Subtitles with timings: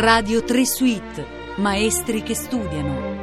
[0.00, 3.16] Radio 3 Suite, maestri che studiano.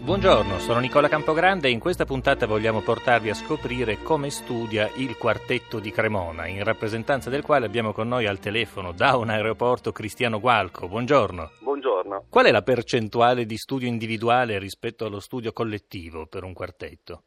[0.00, 5.16] Buongiorno, sono Nicola Campogrande e in questa puntata vogliamo portarvi a scoprire come studia il
[5.16, 9.92] quartetto di Cremona, in rappresentanza del quale abbiamo con noi al telefono da un aeroporto
[9.92, 10.88] Cristiano Gualco.
[10.88, 11.52] Buongiorno.
[11.60, 12.24] Buongiorno.
[12.28, 17.22] Qual è la percentuale di studio individuale rispetto allo studio collettivo per un quartetto?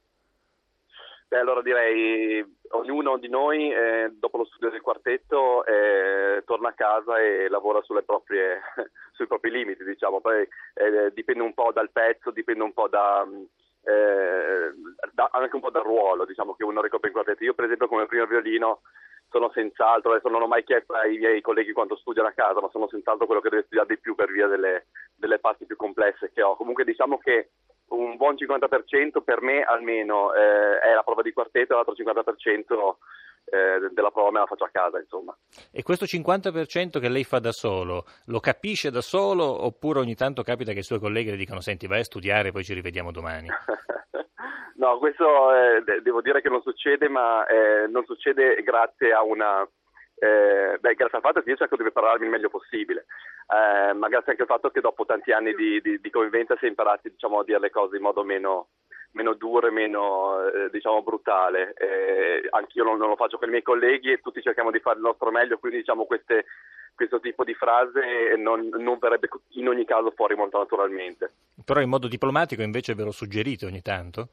[1.34, 6.73] Beh, allora direi ognuno di noi eh, dopo lo studio del quartetto eh, torna a
[6.73, 8.62] casa e lavora proprie,
[9.14, 10.22] sui propri limiti, diciamo.
[10.22, 13.26] Poi eh, dipende un po' dal pezzo, dipende un po' da,
[13.82, 14.73] eh,
[15.12, 17.44] da, anche un po' dal ruolo diciamo, che uno ricopre in quartetto.
[17.44, 18.81] Io per esempio come primo violino
[19.31, 22.70] sono senz'altro, adesso non ho mai chiesto ai miei colleghi quanto studiano a casa, ma
[22.70, 26.30] sono senz'altro quello che deve studiare di più per via delle, delle parti più complesse
[26.31, 26.56] che ho.
[26.56, 27.50] Comunque diciamo che
[27.93, 32.95] un buon 50% per me almeno eh, è la prova di quartetto, l'altro 50%
[33.45, 35.35] eh, della prova me la faccio a casa, insomma.
[35.72, 40.44] E questo 50% che lei fa da solo, lo capisce da solo oppure ogni tanto
[40.44, 43.47] capita che i suoi colleghi le dicano senti vai a studiare poi ci rivediamo domani?
[44.75, 49.67] no, questo eh, devo dire che non succede, ma eh, non succede grazie a una
[50.16, 53.06] eh, beh, grazie al fatto che io cerco di prepararmi il meglio possibile,
[53.47, 56.66] eh, ma grazie anche al fatto che dopo tanti anni di, di, di convivenza si
[56.66, 58.69] è imparati diciamo, a dire le cose in modo meno,
[59.11, 61.73] meno duro e meno eh, diciamo, brutale.
[61.73, 64.97] Eh, anch'io non, non, lo faccio con i miei colleghi e tutti cerchiamo di fare
[64.97, 66.45] il nostro meglio, quindi diciamo, queste,
[66.95, 71.31] questo tipo di frase non, non, verrebbe in ogni caso fuori molto naturalmente.
[71.66, 74.30] Però in modo diplomatico invece ve lo suggerite ogni tanto?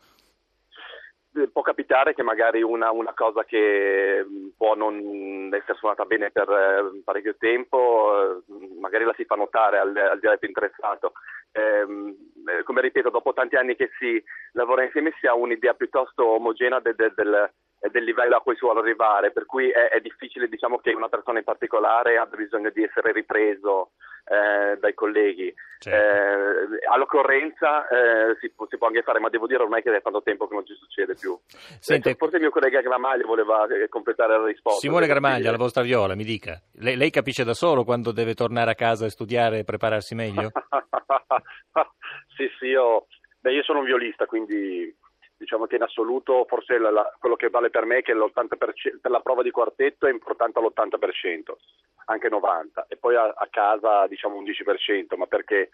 [1.49, 6.49] Può capitare che magari una, una, cosa che mm, può non essere suonata bene per
[6.49, 11.13] eh, parecchio tempo, eh, magari la si fa notare al, al diretto interessato.
[11.53, 12.15] Ehm,
[12.47, 16.81] eh, come ripeto, dopo tanti anni che si lavora insieme si ha un'idea piuttosto omogenea
[16.81, 17.51] de, de, del,
[17.91, 21.09] del, livello a cui si vuole arrivare, per cui è, è difficile diciamo, che una
[21.09, 23.93] persona in particolare abbia bisogno di essere ripreso
[24.25, 25.53] eh, dai colleghi.
[25.79, 26.77] Certo.
[26.77, 30.23] Eh, all'occorrenza eh, si, si, può anche fare, ma devo dire ormai che è tanto
[30.23, 31.39] tempo che non ci succede più.
[31.47, 34.81] Sente, forse il mio collega Gramaglia voleva eh, completare la risposta.
[34.81, 36.61] Simone Gramaglia, la vostra viola, mi dica.
[36.75, 40.51] Lei, lei, capisce da solo quando deve tornare a casa e studiare e prepararsi meglio?
[42.37, 43.07] sì, sì, io,
[43.41, 44.95] beh, io sono un violista, quindi
[45.41, 49.11] diciamo che in assoluto forse la, la, quello che vale per me è che per
[49.11, 51.57] la prova di quartetto è importante all'80%,
[52.05, 55.71] anche 90%, e poi a, a casa diciamo un 10%, ma perché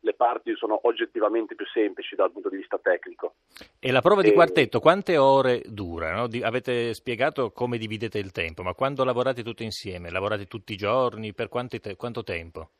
[0.00, 3.34] le parti sono oggettivamente più semplici dal punto di vista tecnico.
[3.80, 6.14] E la prova di quartetto quante ore dura?
[6.14, 6.28] No?
[6.28, 10.10] Di, avete spiegato come dividete il tempo, ma quando lavorate tutti insieme?
[10.10, 11.34] Lavorate tutti i giorni?
[11.34, 12.70] Per te- quanto tempo?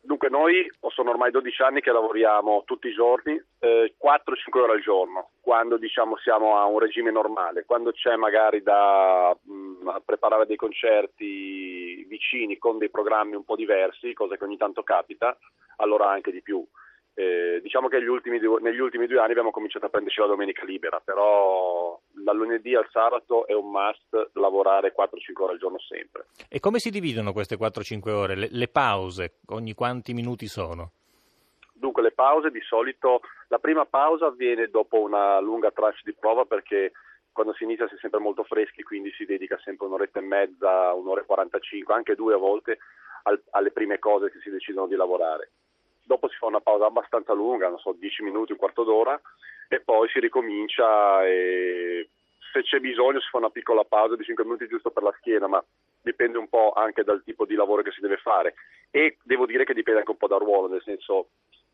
[0.00, 4.80] Dunque noi sono ormai 12 anni che lavoriamo tutti i giorni, eh, 4-5 ore al
[4.80, 10.46] giorno, quando diciamo siamo a un regime normale, quando c'è magari da mh, mm, preparare
[10.46, 15.36] dei concerti vicini con dei programmi un po' diversi, cosa che ogni tanto capita,
[15.76, 16.64] allora anche di più.
[17.18, 21.00] Eh, diciamo che ultimi, negli ultimi due anni abbiamo cominciato a prenderci la domenica libera,
[21.04, 26.26] però dal lunedì al sabato è un must lavorare 4-5 ore al giorno sempre.
[26.48, 28.36] E come si dividono queste 4-5 ore?
[28.36, 30.92] Le, le pause, ogni quanti minuti sono?
[31.72, 36.44] Dunque le pause di solito, la prima pausa avviene dopo una lunga tranche di prova
[36.44, 36.92] perché
[37.32, 40.92] quando si inizia si è sempre molto freschi, quindi si dedica sempre un'oretta e mezza,
[40.92, 42.78] un'ora e 45, anche due a volte
[43.24, 45.50] al, alle prime cose che si decidono di lavorare
[46.08, 49.20] dopo si fa una pausa abbastanza lunga, non so, 10 minuti, un quarto d'ora,
[49.68, 52.08] e poi si ricomincia e
[52.50, 55.46] se c'è bisogno si fa una piccola pausa di 5 minuti giusto per la schiena,
[55.46, 55.62] ma
[56.00, 58.54] dipende un po' anche dal tipo di lavoro che si deve fare.
[58.90, 61.28] E devo dire che dipende anche un po' dal ruolo, nel senso,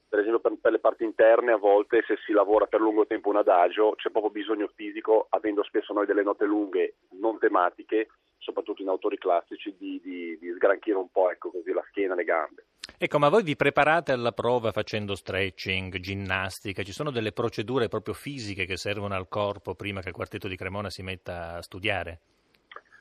[0.09, 3.29] per esempio per, per le parti interne a volte se si lavora per lungo tempo
[3.29, 8.09] un adagio c'è proprio bisogno fisico, avendo spesso noi delle note lunghe, non tematiche,
[8.39, 12.17] soprattutto in autori classici, di, di, di sgranchire un po' ecco, così, la schiena e
[12.17, 12.65] le gambe.
[13.05, 16.83] Ecco, ma voi vi preparate alla prova facendo stretching, ginnastica?
[16.83, 20.57] Ci sono delle procedure proprio fisiche che servono al corpo prima che il quartetto di
[20.57, 22.21] Cremona si metta a studiare?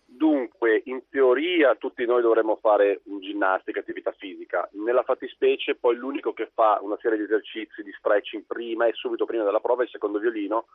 [0.03, 4.67] Dunque, in teoria tutti noi dovremmo fare ginnastica, attività fisica.
[4.73, 9.23] Nella fattispecie poi l'unico che fa una serie di esercizi di stretching prima e subito
[9.23, 10.65] prima della prova è il secondo violino,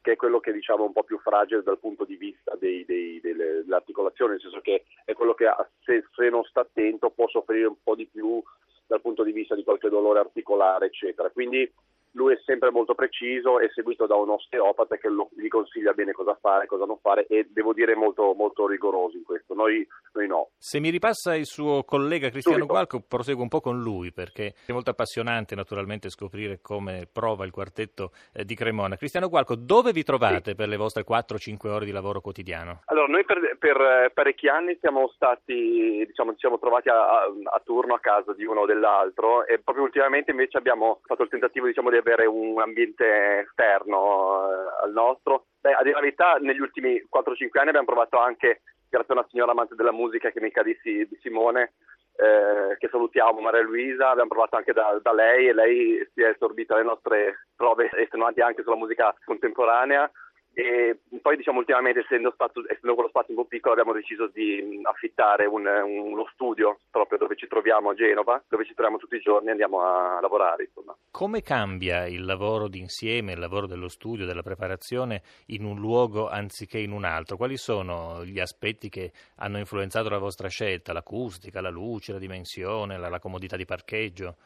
[0.00, 3.20] che è quello che diciamo un po' più fragile dal punto di vista dei, dei,
[3.20, 5.44] delle, dell'articolazione, nel senso che è quello che
[5.84, 8.42] se, se non sta attento può soffrire un po' di più
[8.90, 11.30] dal punto di vista di qualche dolore articolare, eccetera.
[11.30, 11.70] Quindi
[12.14, 16.10] lui è sempre molto preciso, è seguito da un osteopata che lo, gli consiglia bene
[16.10, 20.26] cosa fare, cosa non fare e devo dire molto, molto rigoroso in questo, noi, noi,
[20.26, 20.50] no.
[20.58, 24.72] Se mi ripassa il suo collega Cristiano Gualco, proseguo un po' con lui perché è
[24.72, 28.96] molto appassionante naturalmente scoprire come prova il quartetto eh, di Cremona.
[28.96, 30.54] Cristiano Gualco, dove vi trovate sì.
[30.54, 32.82] per le vostre 4-5 ore di lavoro quotidiano?
[32.86, 37.24] Allora, noi per, per eh, parecchi anni siamo stati, diciamo, ci siamo trovati a, a,
[37.24, 41.28] a turno a casa di uno o dell'altro e proprio ultimamente invece abbiamo fatto il
[41.28, 45.46] tentativo diciamo, di avere un ambiente esterno eh, al nostro.
[45.60, 49.28] Beh, a dire la verità, negli ultimi 4-5 anni abbiamo provato anche, grazie a una
[49.30, 51.72] signora amante della musica che è amica di, di Simone,
[52.16, 56.28] eh, che salutiamo, Maria Luisa, abbiamo provato anche da, da, lei e lei si è
[56.28, 60.10] assorbita le nostre prove estenuanti anche sulla musica contemporanea
[60.52, 64.80] e poi diciamo ultimamente essendo, stato, essendo quello spazio un po' piccolo abbiamo deciso di
[64.82, 69.20] affittare un, uno studio proprio dove ci troviamo a Genova, dove ci troviamo tutti i
[69.20, 70.64] giorni e andiamo a lavorare.
[70.64, 70.96] Insomma.
[71.10, 76.78] Come cambia il lavoro d'insieme, il lavoro dello studio, della preparazione in un luogo anziché
[76.78, 77.36] in un altro?
[77.36, 80.92] Quali sono gli aspetti che hanno influenzato la vostra scelta?
[80.92, 84.36] L'acustica, la luce, la dimensione, la, la comodità di parcheggio?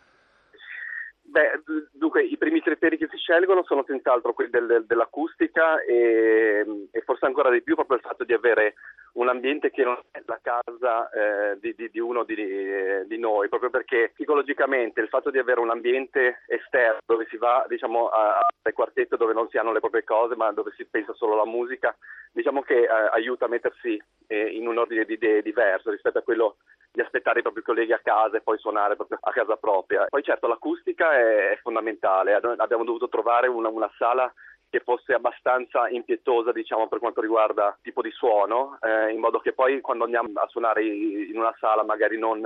[1.35, 6.65] Beh, dunque i primi criteri che si scelgono sono senz'altro quelli del, del, dell'acustica e,
[6.93, 8.75] e, forse ancora di più proprio il fatto di avere
[9.15, 13.49] un ambiente che non è la casa eh, di, di, di, uno di, di, noi,
[13.49, 18.73] proprio perché psicologicamente il fatto di avere un ambiente esterno dove si va diciamo, al
[18.73, 21.97] quartetto dove non si hanno le proprie cose ma dove si pensa solo alla musica,
[22.31, 26.23] diciamo che eh, aiuta a mettersi eh, in un ordine di idee diverso rispetto a
[26.23, 26.59] quello
[26.95, 30.07] di aspettare i propri colleghi a casa e poi suonare proprio a casa propria.
[30.09, 34.33] Poi certo l'acustica è, è fondamentale, abbiamo dovuto trovare una, una sala
[34.69, 39.39] che fosse abbastanza impietosa diciamo, per quanto riguarda il tipo di suono, eh, in modo
[39.39, 42.41] che poi quando andiamo a suonare in una sala magari non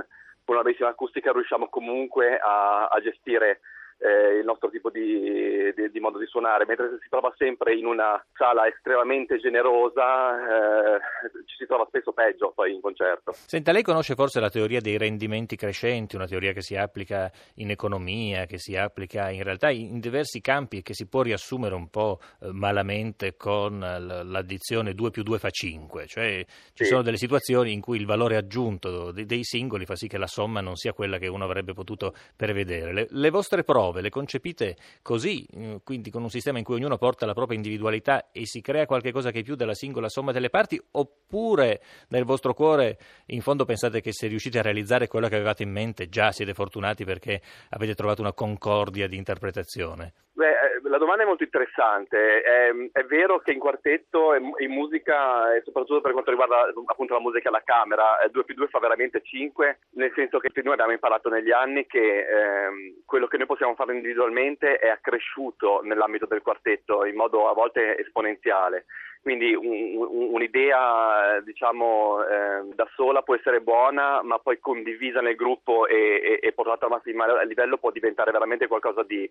[0.49, 3.59] con una bellissima acustica riusciamo comunque a, a gestire
[3.99, 7.85] eh, il nostro tipo di, di, di, modo di suonare, mentre si trova sempre in
[7.85, 10.99] una sala estremamente generosa eh,
[11.45, 13.33] ci si trova spesso peggio poi in concerto.
[13.33, 17.71] Senta, lei conosce forse la teoria dei rendimenti crescenti, una teoria che si applica in
[17.71, 21.89] economia, che si applica in realtà in diversi campi e che si può riassumere un
[21.89, 26.85] po' eh, malamente con l'addizione 2 più 2 fa 5, cioè ci sì.
[26.85, 30.61] sono delle situazioni in cui il valore aggiunto dei singoli fa sì che la somma
[30.61, 32.93] non sia quella che uno avrebbe potuto prevedere.
[32.93, 36.75] Le, le vostre prove prove le concepite così, eh, quindi con un sistema in cui
[36.75, 40.31] ognuno porta la propria individualità e si crea qualcosa che è più della singola somma
[40.31, 42.97] delle parti, oppure nel vostro cuore
[43.27, 46.53] in fondo pensate che se riuscite a realizzare quello che avevate in mente già siete
[46.53, 50.13] fortunati perché avete trovato una concordia di interpretazione?
[50.33, 52.41] Beh, eh, la domanda è molto interessante.
[52.41, 57.13] È, è vero che in quartetto e in musica, e soprattutto per quanto riguarda appunto
[57.13, 60.91] la musica alla camera, 2 più 2 fa veramente 5, nel senso che noi abbiamo
[60.91, 66.41] imparato negli anni che ehm, quello che noi possiamo fare individualmente è accresciuto nell'ambito del
[66.41, 68.85] quartetto in modo a volte esponenziale.
[69.21, 75.35] Quindi un, un, un'idea diciamo, eh, da sola può essere buona, ma poi condivisa nel
[75.35, 79.29] gruppo e, e, e portata a massimo livello può diventare veramente qualcosa di,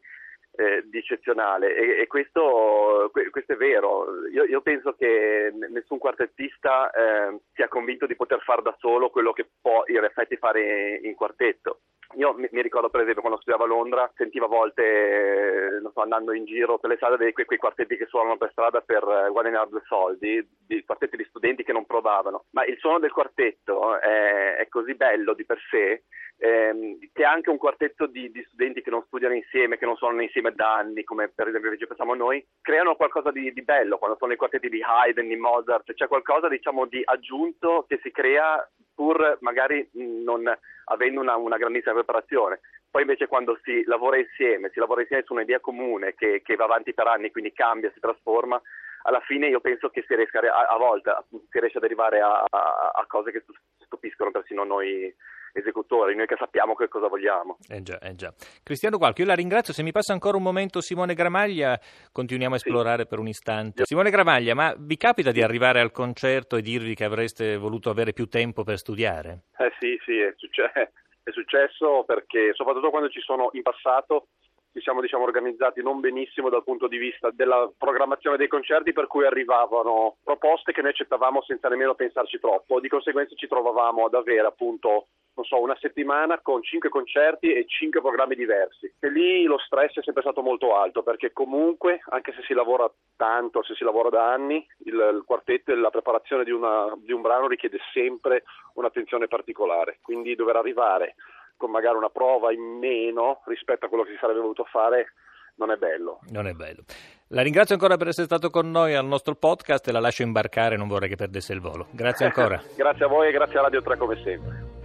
[0.56, 1.74] eh, di eccezionale.
[1.74, 4.26] E, e questo, questo, è vero.
[4.28, 9.32] Io, io, penso che nessun quartettista eh, sia convinto di poter fare da solo quello
[9.32, 11.80] che può in effetti fare in quartetto.
[12.16, 16.00] Io mi, mi, ricordo per esempio quando studiavo a Londra, sentivo a volte, eh, so,
[16.00, 19.02] andando in giro per le strade, dei, quei, quei, quartetti che suonano per strada per
[19.02, 22.46] eh, guadagnare due soldi, di quartetti di studenti che non provavano.
[22.52, 26.04] Ma il suono del quartetto è, è così bello di per sé
[26.38, 30.22] ehm, che anche un quartetto di, di, studenti che non studiano insieme, che non suonano
[30.22, 34.16] insieme da anni, come per esempio invece facciamo noi, creano qualcosa di, di bello quando
[34.18, 38.66] sono i quartetti di Haydn, di Mozart, c'è qualcosa diciamo di aggiunto che si crea
[38.94, 40.50] pur magari non
[40.86, 42.60] avendo una, una, grandissima preparazione.
[42.90, 46.64] Poi invece quando si lavora insieme, si lavora insieme su un'idea comune che, che va
[46.64, 48.60] avanti per anni, quindi cambia, si trasforma,
[49.02, 51.10] alla fine io penso che si riesca a, a volte
[51.50, 53.44] si riesce ad arrivare a, a, a cose che
[53.84, 55.14] stupiscono persino noi
[55.52, 57.58] esecutori, noi che sappiamo che cosa vogliamo.
[57.68, 58.32] Eh già, eh già.
[58.62, 61.78] Cristiano Qualco, io la ringrazio, se mi passa ancora un momento Simone Gramaglia,
[62.12, 63.08] continuiamo a esplorare sì.
[63.08, 63.84] per un istante.
[63.84, 68.12] Simone Gramaglia, ma vi capita di arrivare al concerto e dirvi che avreste voluto avere
[68.12, 69.44] più tempo per studiare?
[69.58, 70.78] Eh sì, sì, è, successo,
[71.22, 74.28] è successo perché soprattutto quando ci sono in passato
[74.72, 79.06] ci siamo diciamo, organizzati non benissimo dal punto di vista della programmazione dei concerti per
[79.06, 84.14] cui arrivavano proposte che noi accettavamo senza nemmeno pensarci troppo, di conseguenza ci trovavamo ad
[84.14, 85.06] avere appunto
[85.44, 88.92] so, una settimana con cinque concerti e cinque programmi diversi.
[88.98, 92.90] E lì lo stress è sempre stato molto alto perché comunque, anche se si lavora
[93.16, 97.12] tanto, se si lavora da anni, il, il quartetto e la preparazione di, una, di
[97.12, 98.44] un brano richiede sempre
[98.74, 99.98] un'attenzione particolare.
[100.02, 101.14] Quindi dover arrivare
[101.58, 105.12] con magari una prova in meno rispetto a quello che si sarebbe voluto fare
[105.56, 106.20] non è bello.
[106.30, 106.84] Non è bello.
[107.28, 110.76] La ringrazio ancora per essere stato con noi al nostro podcast e la lascio imbarcare,
[110.76, 111.88] non vorrei che perdesse il volo.
[111.90, 112.62] Grazie ancora.
[112.74, 114.77] grazie a voi e grazie a Radio 3 come sempre.